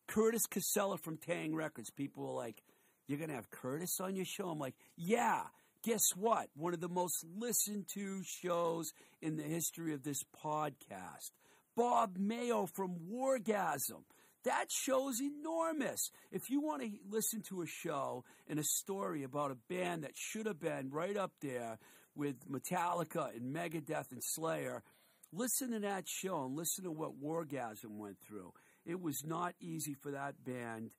Curtis 0.10 0.48
Casella 0.48 0.98
from 0.98 1.18
Taang 1.18 1.54
Records. 1.54 1.92
People 1.92 2.24
were 2.26 2.34
like, 2.34 2.64
You're 3.08 3.20
going 3.20 3.30
to 3.30 3.36
have 3.36 3.52
Curtis 3.52 4.00
on 4.02 4.16
your 4.16 4.26
show? 4.26 4.50
I'm 4.50 4.60
like, 4.60 4.76
Yeah. 4.98 5.44
Guess 5.82 6.10
what? 6.18 6.50
One 6.56 6.74
of 6.74 6.82
the 6.82 6.90
most 6.90 7.26
listened 7.38 7.86
to 7.94 8.22
shows 8.26 8.92
in 9.22 9.38
the 9.38 9.44
history 9.44 9.94
of 9.94 10.04
this 10.04 10.22
podcast. 10.44 11.32
Bob 11.78 12.18
Mayo 12.18 12.66
from 12.66 12.98
Wargasm. 13.10 14.04
That 14.44 14.66
show's 14.70 15.22
enormous. 15.22 16.10
If 16.32 16.50
you 16.50 16.60
want 16.60 16.82
to 16.82 16.90
listen 17.10 17.44
to 17.50 17.62
a 17.62 17.66
show 17.66 18.26
and 18.48 18.60
a 18.60 18.64
story 18.64 19.24
about 19.24 19.52
a 19.52 19.74
band 19.74 20.04
that 20.04 20.16
should 20.16 20.48
have 20.48 20.60
been 20.60 20.90
right 20.90 21.16
up 21.16 21.32
there 21.42 21.78
with 22.14 22.36
Metallica 22.50 23.34
and 23.34 23.56
Megadeth 23.56 24.12
and 24.12 24.22
Slayer, 24.22 24.84
listen 25.32 25.72
to 25.72 25.80
that 25.80 26.06
show 26.08 26.44
and 26.44 26.58
listen 26.58 26.84
to 26.84 26.92
what 26.92 27.22
Wargasm 27.22 27.98
went 27.98 28.18
through. 28.20 28.52
It 28.90 29.00
was 29.00 29.24
not 29.24 29.54
easy 29.62 29.94
for 29.94 30.10
that 30.10 30.44
band, 30.44 30.90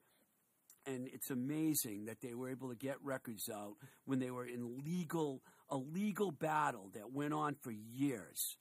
and 0.86 1.08
it's 1.12 1.28
amazing 1.28 2.04
that 2.04 2.20
they 2.20 2.34
were 2.34 2.48
able 2.48 2.68
to 2.68 2.76
get 2.76 3.02
records 3.02 3.50
out 3.52 3.74
when 4.04 4.20
they 4.20 4.30
were 4.30 4.46
in 4.46 4.84
legal 4.84 5.42
a 5.68 5.76
legal 5.76 6.30
battle 6.30 6.90
that 6.94 7.12
went 7.12 7.34
on 7.34 7.56
for 7.60 7.72
years. 7.72 8.56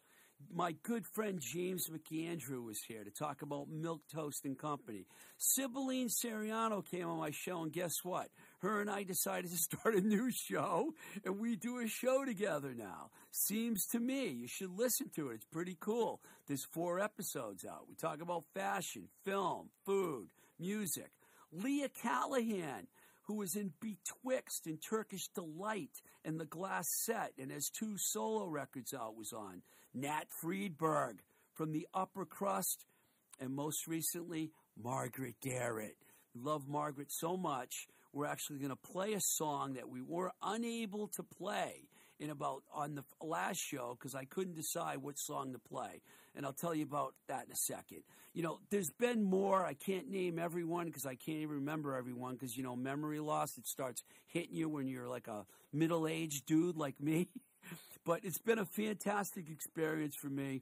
My 0.52 0.72
good 0.84 1.06
friend 1.06 1.40
James 1.40 1.90
McAndrew 1.90 2.64
was 2.66 2.80
here 2.88 3.04
to 3.04 3.12
talk 3.12 3.44
about 3.44 3.68
Milk 3.70 4.02
Toast 4.12 4.46
and 4.46 4.58
Company. 4.58 5.06
Sibylline 5.38 6.08
Seriano 6.08 6.84
came 6.84 7.08
on 7.08 7.20
my 7.20 7.32
show, 7.32 7.62
and 7.62 7.72
guess 7.72 7.94
what? 8.04 8.30
Her 8.62 8.82
and 8.82 8.90
I 8.90 9.04
decided 9.04 9.52
to 9.52 9.58
start 9.76 9.94
a 9.94 10.02
new 10.02 10.32
show, 10.32 10.94
and 11.24 11.40
we 11.40 11.56
do 11.56 11.80
a 11.80 11.88
show 11.88 12.26
together 12.26 12.74
now. 12.76 13.12
Seems 13.32 13.86
to 13.92 14.00
me 14.00 14.28
you 14.28 14.48
should 14.48 14.78
listen 14.78 15.10
to 15.16 15.30
it. 15.30 15.36
It's 15.36 15.46
pretty 15.46 15.78
cool. 15.80 16.20
There's 16.48 16.66
four 16.66 17.00
episodes 17.00 17.66
out. 17.66 17.86
We 17.88 17.96
talk 17.96 18.22
about 18.22 18.46
fashion, 18.54 19.08
film, 19.24 19.70
food, 19.86 20.30
music. 20.60 21.12
Leah 21.52 21.90
Callahan, 21.90 22.88
who 23.24 23.36
was 23.36 23.56
in 23.56 23.74
Betwixt 23.80 24.66
and 24.66 24.80
Turkish 24.82 25.28
Delight 25.36 26.02
and 26.26 26.40
The 26.40 26.46
Glass 26.46 26.86
Set 27.04 27.34
and 27.40 27.52
has 27.52 27.70
two 27.70 27.96
solo 27.98 28.48
records 28.48 28.94
out, 28.94 29.16
was 29.16 29.34
on. 29.34 29.62
Nat 29.94 30.26
Freedberg 30.44 31.20
from 31.54 31.72
The 31.72 31.88
Upper 31.94 32.26
Crust, 32.26 32.86
and 33.40 33.56
most 33.56 33.88
recently, 33.88 34.52
Margaret 34.82 35.36
Garrett. 35.42 35.98
Love 36.36 36.68
Margaret 36.68 37.12
so 37.12 37.36
much, 37.38 37.88
we're 38.14 38.26
actually 38.26 38.60
going 38.60 38.70
to 38.70 38.76
play 38.76 39.14
a 39.14 39.22
song 39.22 39.74
that 39.74 39.90
we 39.90 40.02
were 40.02 40.32
unable 40.42 41.08
to 41.10 41.24
play 41.24 41.84
in 42.20 42.30
about 42.30 42.64
on 42.74 42.96
the 42.96 43.04
last 43.22 43.60
show 43.60 43.96
because 43.98 44.16
I 44.16 44.26
couldn't 44.26 44.56
decide 44.56 44.98
what 44.98 45.18
song 45.18 45.54
to 45.54 45.60
play. 45.60 46.02
And 46.36 46.46
I'll 46.46 46.54
tell 46.54 46.76
you 46.76 46.84
about 46.84 47.16
that 47.28 47.46
in 47.46 47.52
a 47.52 47.56
second. 47.56 48.04
You 48.34 48.44
know, 48.44 48.60
there's 48.70 48.92
been 49.00 49.24
more. 49.24 49.66
I 49.66 49.74
can't 49.74 50.10
name 50.10 50.38
everyone 50.38 50.86
because 50.86 51.06
I 51.06 51.16
can't 51.16 51.40
even 51.40 51.56
remember 51.56 51.96
everyone 51.96 52.34
because, 52.34 52.56
you 52.56 52.64
know, 52.64 52.76
memory 52.76 53.20
loss, 53.20 53.58
it 53.58 53.68
starts 53.68 54.04
hitting 54.28 54.56
you 54.56 54.70
when 54.70 54.88
you're 54.88 55.08
like 55.08 55.28
a 55.28 55.46
middle 55.74 56.08
aged 56.08 56.46
dude 56.46 56.78
like 56.78 57.00
me. 57.00 57.30
but 58.06 58.22
it's 58.24 58.38
been 58.40 58.60
a 58.60 58.66
fantastic 58.66 59.50
experience 59.50 60.16
for 60.22 60.30
me. 60.30 60.62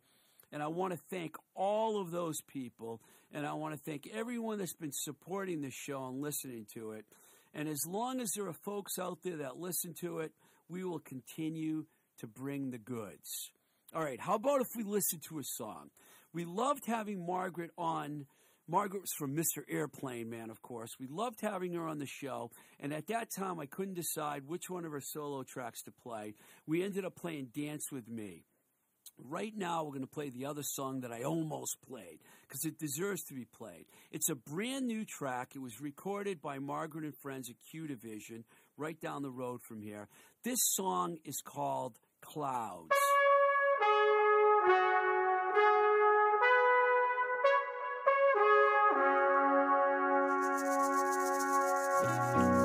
And 0.52 0.64
I 0.64 0.68
want 0.68 0.94
to 0.94 1.00
thank 1.10 1.36
all 1.56 2.00
of 2.00 2.12
those 2.12 2.40
people. 2.48 3.02
And 3.34 3.46
I 3.46 3.54
want 3.54 3.76
to 3.76 3.80
thank 3.80 4.08
everyone 4.14 4.60
that's 4.60 4.74
been 4.74 4.94
supporting 4.94 5.62
the 5.62 5.72
show 5.72 6.08
and 6.08 6.22
listening 6.22 6.66
to 6.76 6.92
it. 6.92 7.06
And 7.54 7.68
as 7.68 7.86
long 7.88 8.22
as 8.22 8.32
there 8.36 8.48
are 8.48 8.56
folks 8.66 9.00
out 9.00 9.20
there 9.24 9.38
that 9.38 9.58
listen 9.58 9.94
to 10.02 10.20
it, 10.20 10.32
we 10.70 10.84
will 10.84 11.00
continue 11.00 11.86
to 12.20 12.28
bring 12.28 12.72
the 12.72 12.78
goods. 12.78 13.52
All 13.96 14.04
right, 14.04 14.20
how 14.20 14.36
about 14.36 14.62
if 14.62 14.68
we 14.76 14.84
listen 14.84 15.20
to 15.30 15.40
a 15.40 15.44
song? 15.44 15.90
We 16.34 16.46
loved 16.46 16.86
having 16.86 17.26
Margaret 17.26 17.72
on. 17.78 18.26
Margaret 18.68 19.02
was 19.02 19.14
from 19.18 19.34
Mr. 19.34 19.64
Airplane 19.70 20.30
Man, 20.30 20.50
of 20.50 20.62
course. 20.62 20.90
We 21.00 21.08
loved 21.08 21.40
having 21.42 21.74
her 21.74 21.88
on 21.88 22.00
the 22.00 22.06
show, 22.06 22.52
and 22.82 22.94
at 22.94 23.08
that 23.08 23.30
time 23.36 23.60
I 23.60 23.66
couldn't 23.66 23.94
decide 23.94 24.44
which 24.46 24.70
one 24.70 24.84
of 24.84 24.92
her 24.92 25.02
solo 25.02 25.44
tracks 25.44 25.82
to 25.84 25.92
play. 26.04 26.34
We 26.66 26.84
ended 26.84 27.06
up 27.06 27.16
playing 27.16 27.52
Dance 27.56 27.86
with 27.92 28.10
Me. 28.10 28.44
Right 29.18 29.54
now, 29.56 29.84
we're 29.84 29.92
going 29.92 30.02
to 30.02 30.08
play 30.08 30.30
the 30.30 30.46
other 30.46 30.64
song 30.64 31.00
that 31.02 31.12
I 31.12 31.24
almost 31.24 31.78
played 31.88 32.20
because 32.42 32.66
it 32.66 32.78
deserves 32.78 33.24
to 33.24 33.34
be 33.34 33.46
played. 33.46 33.86
It's 34.12 34.30
a 34.30 34.36
brand 34.36 34.86
new 34.86 35.06
track. 35.06 35.54
It 35.56 35.60
was 35.60 35.80
recorded 35.80 36.42
by 36.42 36.60
Margaret 36.60 37.06
and 37.06 37.16
Friends 37.22 37.50
at 37.50 37.56
Q 37.72 37.88
Division 37.88 38.44
right 38.78 39.00
down 39.02 39.24
the 39.24 39.32
road 39.32 39.62
from 39.68 39.82
here. 39.82 40.08
This 40.44 40.60
song 40.62 41.18
is 41.26 41.42
called 41.44 41.98
Clouds. 42.22 42.92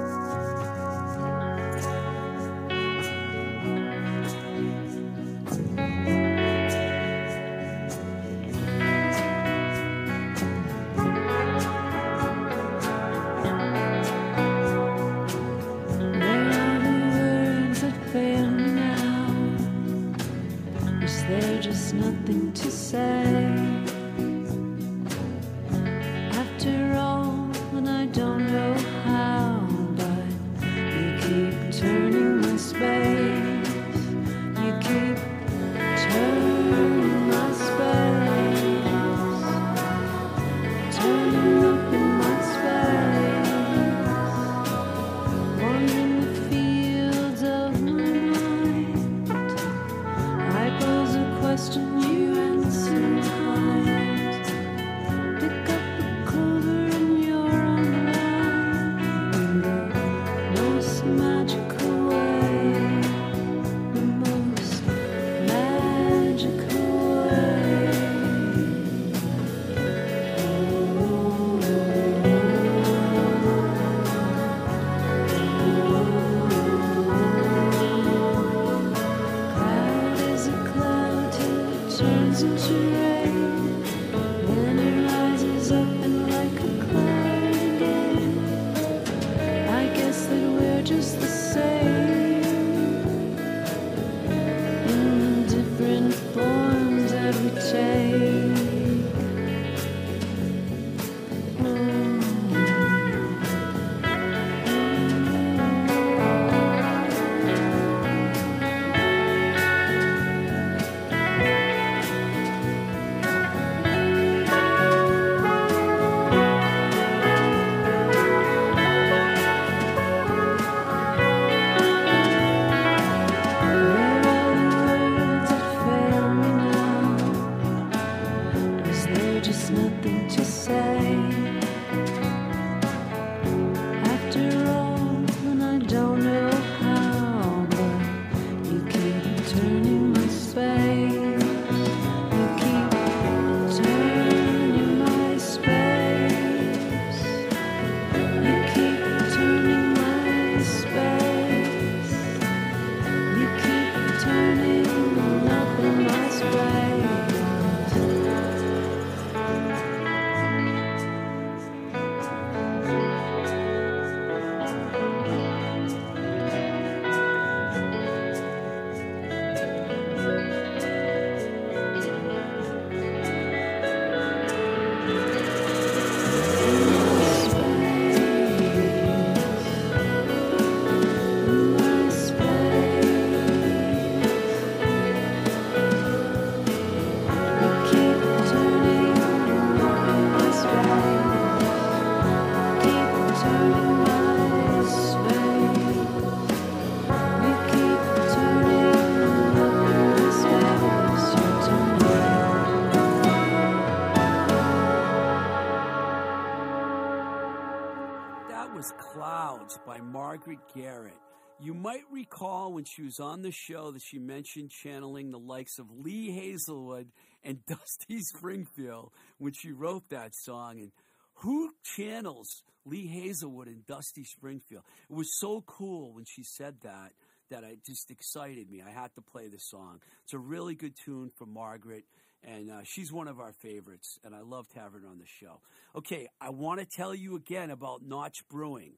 was 208.83 208.93
Clouds 208.99 209.79
by 209.87 209.99
Margaret 209.99 210.59
Garrett. 210.75 211.21
You 211.61 211.73
might 211.73 212.03
recall 212.11 212.73
when 212.73 212.83
she 212.83 213.03
was 213.03 213.21
on 213.21 213.43
the 213.43 213.53
show 213.53 213.93
that 213.93 214.03
she 214.03 214.19
mentioned 214.19 214.71
channeling 214.71 215.31
the 215.31 215.39
likes 215.39 215.79
of 215.79 215.87
Lee 215.89 216.33
Hazlewood 216.33 217.13
and 217.45 217.65
Dusty 217.69 218.19
Springfield 218.19 219.13
when 219.39 219.53
she 219.53 219.71
wrote 219.71 220.09
that 220.09 220.35
song. 220.35 220.81
And 220.81 220.91
who 221.35 221.71
channels 221.97 222.65
Lee 222.85 223.07
Hazlewood 223.07 223.69
and 223.69 223.87
Dusty 223.87 224.25
Springfield? 224.25 224.83
It 225.09 225.15
was 225.15 225.39
so 225.39 225.63
cool 225.65 226.13
when 226.13 226.25
she 226.25 226.43
said 226.43 226.79
that 226.83 227.13
that 227.53 227.63
it 227.63 227.85
just 227.87 228.11
excited 228.11 228.69
me. 228.69 228.83
I 228.83 228.91
had 228.91 229.15
to 229.15 229.21
play 229.21 229.47
the 229.47 229.59
song. 229.61 230.01
It's 230.25 230.33
a 230.33 230.39
really 230.39 230.75
good 230.75 230.95
tune 231.05 231.31
for 231.39 231.47
Margaret, 231.47 232.03
and 232.45 232.71
uh, 232.71 232.81
she's 232.85 233.13
one 233.13 233.29
of 233.29 233.41
our 233.41 233.53
favorites, 233.53 234.19
and 234.25 234.35
I 234.35 234.41
loved 234.41 234.73
having 234.75 235.03
her 235.03 235.09
on 235.09 235.19
the 235.19 235.27
show. 235.27 235.61
Okay, 235.97 236.29
I 236.41 236.51
want 236.51 236.81
to 236.81 236.87
tell 236.87 237.15
you 237.15 237.37
again 237.37 237.71
about 237.71 238.03
Notch 238.03 238.47
Brewing 238.49 238.95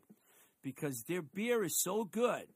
because 0.63 1.03
their 1.03 1.23
beer 1.23 1.63
is 1.63 1.81
so 1.81 2.05
good. 2.05 2.47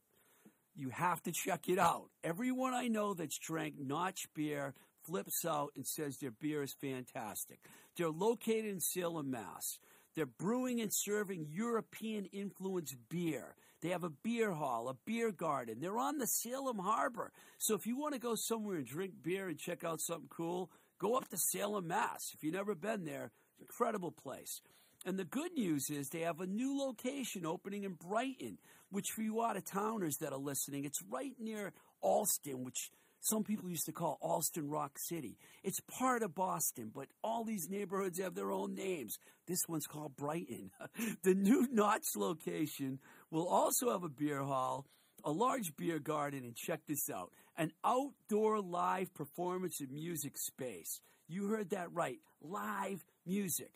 You 0.75 0.89
have 0.89 1.21
to 1.23 1.31
check 1.31 1.67
it 1.67 1.77
out. 1.77 2.09
Everyone 2.23 2.73
I 2.73 2.87
know 2.87 3.13
that's 3.13 3.37
drank 3.37 3.75
Notch 3.77 4.27
beer 4.33 4.73
flips 5.05 5.45
out 5.45 5.71
and 5.75 5.85
says 5.85 6.17
their 6.17 6.31
beer 6.31 6.63
is 6.63 6.73
fantastic. 6.79 7.59
They're 7.97 8.09
located 8.09 8.65
in 8.65 8.79
Salem, 8.79 9.31
Mass. 9.31 9.79
They're 10.15 10.25
brewing 10.25 10.81
and 10.81 10.91
serving 10.93 11.47
European 11.49 12.25
influenced 12.25 12.95
beer. 13.09 13.55
They 13.81 13.89
have 13.89 14.03
a 14.03 14.09
beer 14.09 14.51
hall, 14.51 14.89
a 14.89 14.95
beer 15.05 15.31
garden. 15.31 15.77
They're 15.79 15.97
on 15.97 16.17
the 16.17 16.27
Salem 16.27 16.79
Harbor. 16.79 17.31
So 17.57 17.75
if 17.75 17.87
you 17.87 17.97
want 17.97 18.13
to 18.13 18.19
go 18.19 18.35
somewhere 18.35 18.75
and 18.75 18.85
drink 18.85 19.13
beer 19.23 19.47
and 19.47 19.57
check 19.57 19.83
out 19.83 20.01
something 20.01 20.29
cool, 20.29 20.69
go 20.99 21.15
up 21.15 21.29
to 21.29 21.37
Salem, 21.37 21.87
Mass. 21.87 22.31
If 22.33 22.43
you've 22.43 22.53
never 22.53 22.75
been 22.75 23.05
there, 23.05 23.31
it's 23.51 23.61
incredible 23.61 24.11
place. 24.11 24.61
And 25.05 25.17
the 25.17 25.25
good 25.25 25.53
news 25.55 25.89
is 25.89 26.09
they 26.09 26.21
have 26.21 26.41
a 26.41 26.45
new 26.45 26.77
location 26.77 27.45
opening 27.45 27.83
in 27.83 27.93
Brighton, 27.93 28.57
which 28.91 29.07
for 29.15 29.21
you 29.21 29.43
out 29.43 29.55
of 29.55 29.65
towners 29.65 30.17
that 30.17 30.33
are 30.33 30.39
listening, 30.39 30.83
it's 30.83 31.01
right 31.09 31.33
near 31.39 31.71
Allston, 32.01 32.63
which 32.63 32.91
some 33.21 33.43
people 33.43 33.69
used 33.69 33.85
to 33.85 33.91
call 33.91 34.17
Allston 34.21 34.69
Rock 34.69 34.97
City. 34.97 35.37
It's 35.63 35.79
part 35.81 36.21
of 36.21 36.35
Boston, 36.35 36.91
but 36.93 37.07
all 37.23 37.43
these 37.43 37.69
neighborhoods 37.69 38.19
have 38.19 38.35
their 38.35 38.51
own 38.51 38.75
names. 38.75 39.17
This 39.47 39.59
one's 39.67 39.87
called 39.87 40.15
Brighton. 40.15 40.71
the 41.23 41.33
new 41.33 41.67
Notch 41.71 42.15
location 42.15 42.99
will 43.31 43.47
also 43.47 43.91
have 43.91 44.03
a 44.03 44.09
beer 44.09 44.41
hall, 44.41 44.85
a 45.23 45.31
large 45.31 45.75
beer 45.77 45.99
garden, 45.99 46.43
and 46.43 46.55
check 46.55 46.81
this 46.87 47.09
out 47.09 47.31
an 47.59 47.73
outdoor 47.83 48.61
live 48.61 49.13
performance 49.13 49.81
and 49.81 49.91
music 49.91 50.37
space. 50.37 51.01
You 51.27 51.47
heard 51.47 51.71
that 51.71 51.91
right 51.91 52.17
live 52.41 53.03
music. 53.25 53.71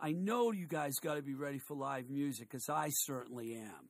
I 0.00 0.10
know 0.12 0.50
you 0.50 0.66
guys 0.66 0.96
got 0.96 1.14
to 1.14 1.22
be 1.22 1.34
ready 1.34 1.60
for 1.60 1.76
live 1.76 2.10
music 2.10 2.50
because 2.50 2.68
I 2.68 2.88
certainly 2.90 3.54
am. 3.54 3.88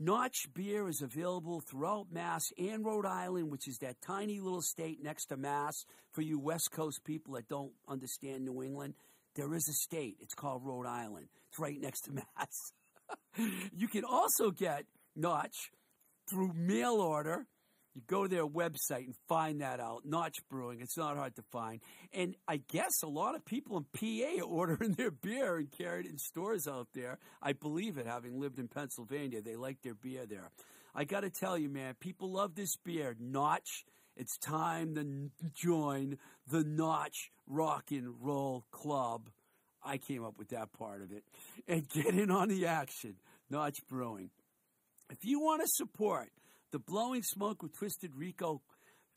Notch 0.00 0.48
beer 0.54 0.88
is 0.88 1.02
available 1.02 1.60
throughout 1.60 2.06
Mass 2.10 2.42
and 2.58 2.84
Rhode 2.84 3.06
Island, 3.06 3.52
which 3.52 3.68
is 3.68 3.78
that 3.78 4.00
tiny 4.00 4.40
little 4.40 4.62
state 4.62 5.02
next 5.02 5.26
to 5.26 5.36
Mass. 5.36 5.84
For 6.12 6.22
you 6.22 6.40
West 6.40 6.72
Coast 6.72 7.04
people 7.04 7.34
that 7.34 7.48
don't 7.48 7.72
understand 7.86 8.44
New 8.44 8.62
England, 8.62 8.94
there 9.36 9.54
is 9.54 9.68
a 9.68 9.72
state. 9.72 10.16
It's 10.18 10.34
called 10.34 10.62
Rhode 10.64 10.86
Island. 10.86 11.28
It's 11.48 11.60
right 11.60 11.80
next 11.80 12.02
to 12.02 12.12
Mass. 12.12 12.72
you 13.76 13.86
can 13.86 14.02
also 14.04 14.50
get 14.50 14.86
Notch 15.14 15.70
through 16.28 16.54
mail 16.54 16.94
order. 16.94 17.46
You 17.94 18.02
go 18.06 18.22
to 18.22 18.28
their 18.28 18.46
website 18.46 19.06
and 19.06 19.14
find 19.28 19.60
that 19.62 19.80
out. 19.80 20.02
Notch 20.04 20.36
Brewing. 20.48 20.80
It's 20.80 20.96
not 20.96 21.16
hard 21.16 21.34
to 21.36 21.42
find. 21.50 21.80
And 22.12 22.36
I 22.46 22.58
guess 22.58 23.02
a 23.02 23.08
lot 23.08 23.34
of 23.34 23.44
people 23.44 23.76
in 23.78 23.84
PA 23.92 24.44
are 24.44 24.48
ordering 24.48 24.92
their 24.92 25.10
beer 25.10 25.56
and 25.56 25.70
carrying 25.70 26.06
it 26.06 26.12
in 26.12 26.18
stores 26.18 26.68
out 26.68 26.88
there. 26.94 27.18
I 27.42 27.52
believe 27.52 27.98
it, 27.98 28.06
having 28.06 28.38
lived 28.40 28.58
in 28.58 28.68
Pennsylvania. 28.68 29.42
They 29.42 29.56
like 29.56 29.82
their 29.82 29.94
beer 29.94 30.24
there. 30.26 30.50
I 30.94 31.04
got 31.04 31.20
to 31.20 31.30
tell 31.30 31.58
you, 31.58 31.68
man, 31.68 31.94
people 31.98 32.32
love 32.32 32.54
this 32.54 32.76
beer. 32.84 33.16
Notch. 33.18 33.84
It's 34.16 34.36
time 34.38 34.94
to 34.96 35.50
join 35.54 36.18
the 36.46 36.62
Notch 36.62 37.30
Rock 37.46 37.90
and 37.90 38.14
Roll 38.20 38.64
Club. 38.70 39.30
I 39.82 39.98
came 39.98 40.24
up 40.24 40.38
with 40.38 40.50
that 40.50 40.72
part 40.72 41.02
of 41.02 41.10
it. 41.10 41.24
And 41.66 41.88
get 41.92 42.14
in 42.14 42.30
on 42.30 42.48
the 42.48 42.66
action. 42.66 43.16
Notch 43.48 43.78
Brewing. 43.88 44.30
If 45.10 45.24
you 45.24 45.40
want 45.40 45.62
to 45.62 45.68
support 45.68 46.30
the 46.72 46.78
Blowing 46.78 47.22
Smoke 47.22 47.62
with 47.62 47.76
Twisted 47.76 48.14
Rico 48.14 48.62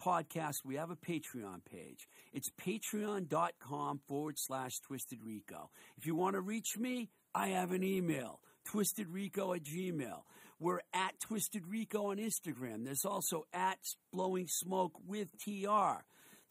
podcast, 0.04 0.66
we 0.66 0.76
have 0.76 0.90
a 0.90 0.96
Patreon 0.96 1.64
page. 1.70 2.08
It's 2.32 2.50
patreon.com 2.50 4.02
forward 4.08 4.40
slash 4.40 4.80
Twisted 4.80 5.20
Rico. 5.24 5.70
If 5.98 6.06
you 6.06 6.16
want 6.16 6.36
to 6.36 6.42
reach 6.42 6.78
me, 6.78 7.10
I 7.36 7.50
have 7.50 7.72
an 7.72 7.84
email, 7.84 8.40
twistedrico 8.68 9.56
at 9.56 9.64
gmail. 9.64 10.22
We're 10.60 10.82
at 10.94 11.20
Twisted 11.20 11.68
Rico 11.68 12.12
on 12.12 12.18
Instagram. 12.18 12.86
There's 12.86 13.06
also 13.06 13.46
at 13.54 13.80
Blowing 14.12 14.48
Smoke 14.48 14.94
with 15.06 15.28
TR. 15.38 16.04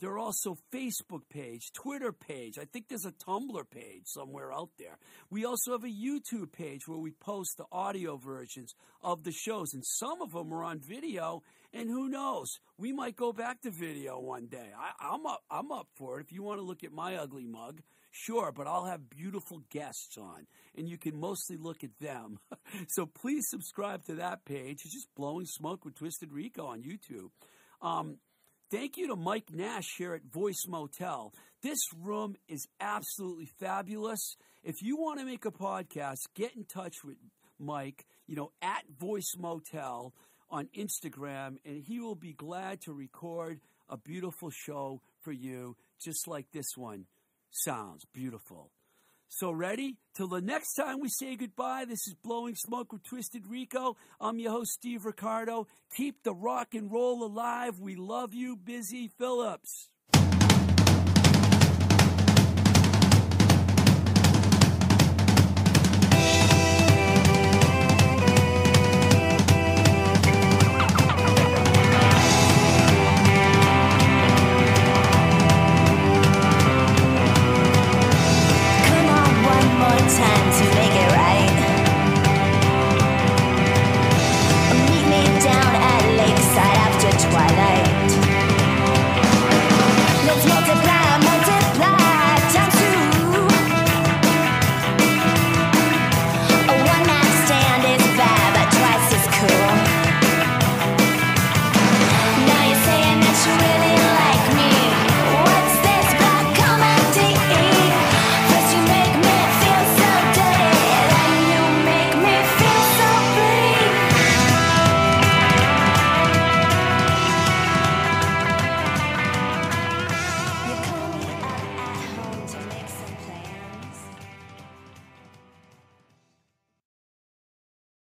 There 0.03 0.11
are 0.11 0.19
also 0.19 0.59
Facebook 0.75 1.23
page, 1.31 1.71
Twitter 1.73 2.11
page. 2.11 2.59
I 2.59 2.65
think 2.65 2.89
there's 2.89 3.05
a 3.05 3.13
Tumblr 3.13 3.71
page 3.71 4.03
somewhere 4.07 4.53
out 4.53 4.71
there. 4.77 4.99
We 5.31 5.45
also 5.45 5.71
have 5.71 5.85
a 5.85 5.87
YouTube 5.87 6.51
page 6.51 6.89
where 6.89 6.99
we 6.99 7.13
post 7.13 7.57
the 7.57 7.67
audio 7.71 8.17
versions 8.17 8.75
of 9.01 9.23
the 9.23 9.31
shows, 9.31 9.73
and 9.73 9.87
some 9.87 10.21
of 10.21 10.33
them 10.33 10.53
are 10.53 10.65
on 10.65 10.81
video. 10.81 11.45
And 11.73 11.89
who 11.89 12.09
knows? 12.09 12.59
We 12.77 12.93
might 12.93 13.15
go 13.15 13.33
back 13.33 13.61
to 13.61 13.71
video 13.71 14.19
one 14.19 14.47
day. 14.47 14.71
I, 14.77 15.15
I'm 15.15 15.25
up. 15.25 15.45
I'm 15.49 15.71
up 15.71 15.87
for 15.95 16.19
it. 16.19 16.27
If 16.27 16.33
you 16.33 16.43
want 16.43 16.59
to 16.59 16.67
look 16.67 16.83
at 16.83 16.93
my 16.93 17.15
ugly 17.15 17.47
mug, 17.47 17.81
sure. 18.11 18.51
But 18.51 18.67
I'll 18.67 18.87
have 18.87 19.09
beautiful 19.09 19.63
guests 19.71 20.19
on, 20.19 20.49
and 20.77 20.89
you 20.89 20.99
can 20.99 21.15
mostly 21.15 21.57
look 21.57 21.85
at 21.85 21.97
them. 22.01 22.41
so 22.89 23.07
please 23.07 23.45
subscribe 23.49 24.03
to 24.07 24.17
that 24.17 24.45
page. 24.47 24.81
It's 24.85 24.95
just 24.95 25.15
blowing 25.15 25.47
smoke 25.47 25.85
with 25.85 25.95
Twisted 25.95 26.33
Rico 26.33 26.67
on 26.67 26.83
YouTube. 26.83 27.31
Um, 27.81 28.19
Thank 28.73 28.97
you 28.97 29.09
to 29.09 29.17
Mike 29.17 29.53
Nash 29.53 29.97
here 29.99 30.15
at 30.15 30.25
Voice 30.25 30.65
Motel. 30.67 31.35
This 31.63 31.93
room 32.01 32.37
is 32.49 32.67
absolutely 32.81 33.45
fabulous. 33.45 34.39
If 34.65 34.81
you 34.81 34.97
want 34.97 35.19
to 35.19 35.27
make 35.27 35.45
a 35.45 35.51
podcast, 35.51 36.21
get 36.35 36.57
in 36.57 36.65
touch 36.65 37.05
with 37.05 37.19
Mike, 37.59 38.07
you 38.27 38.35
know, 38.35 38.51
at 38.63 38.85
Voice 38.99 39.35
Motel 39.39 40.15
on 40.49 40.71
Instagram, 40.75 41.57
and 41.67 41.83
he 41.83 42.01
will 42.01 42.15
be 42.15 42.33
glad 42.33 42.81
to 42.81 42.95
record 42.95 43.61
a 43.91 43.99
beautiful 43.99 44.49
show 44.49 45.03
for 45.21 45.33
you, 45.33 45.77
just 46.03 46.27
like 46.27 46.47
this 46.51 46.75
one 46.75 47.05
sounds 47.51 48.07
beautiful. 48.15 48.71
So, 49.35 49.51
ready? 49.51 49.97
Till 50.15 50.29
the 50.29 50.43
next 50.43 50.75
time 50.75 51.01
we 51.01 51.09
say 51.09 51.37
goodbye, 51.37 51.87
this 51.87 52.07
is 52.07 52.15
Blowing 52.23 52.55
Smoke 52.55 52.93
with 52.93 53.03
Twisted 53.03 53.47
Rico. 53.47 53.97
I'm 54.21 54.39
your 54.39 54.53
host, 54.53 54.73
Steve 54.73 55.07
Ricardo. 55.07 55.69
Keep 55.97 56.23
the 56.23 56.35
rock 56.35 56.75
and 56.75 56.93
roll 56.93 57.25
alive. 57.25 57.81
We 57.81 57.97
love 57.97 58.35
you, 58.35 58.57
Busy 58.57 59.09
Phillips. 59.09 59.89